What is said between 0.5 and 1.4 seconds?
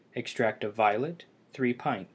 of violet